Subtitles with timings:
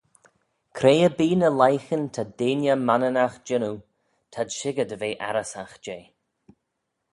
[0.77, 3.77] Cre erbee ny leighyn ta dheiney Mananagh jannoo
[4.31, 6.05] t'ad shicker dy ve arrysagh jeh.